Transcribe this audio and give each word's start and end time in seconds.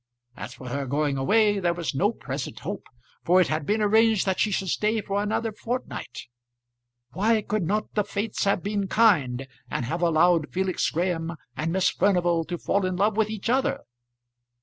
As 0.35 0.55
for 0.55 0.69
her 0.69 0.87
going 0.87 1.15
away, 1.15 1.59
there 1.59 1.75
was 1.75 1.93
no 1.93 2.11
present 2.11 2.61
hope; 2.61 2.85
for 3.23 3.39
it 3.39 3.49
had 3.49 3.67
been 3.67 3.83
arranged 3.83 4.25
that 4.25 4.39
she 4.39 4.49
should 4.49 4.69
stay 4.69 4.99
for 4.99 5.21
another 5.21 5.51
fortnight. 5.51 6.23
Why 7.11 7.39
could 7.43 7.61
not 7.61 7.93
the 7.93 8.03
Fates 8.03 8.43
have 8.45 8.63
been 8.63 8.87
kind, 8.87 9.47
and 9.69 9.85
have 9.85 10.01
allowed 10.01 10.51
Felix 10.51 10.89
Graham 10.89 11.35
and 11.55 11.71
Miss 11.71 11.91
Furnival 11.91 12.45
to 12.45 12.57
fall 12.57 12.83
in 12.87 12.95
love 12.95 13.15
with 13.15 13.29
each 13.29 13.47
other? 13.47 13.81